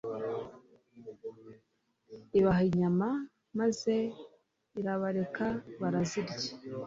ibaha 2.39 2.61
inyama, 2.69 3.07
maze 3.59 3.93
irabareka 4.79 5.45
barazirya 5.81 6.39